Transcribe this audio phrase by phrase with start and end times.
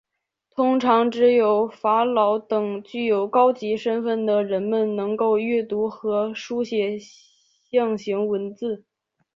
[0.49, 6.97] 通常只有法老等具有高级身份的人们能够阅读和书写
[7.69, 8.83] 象形文字。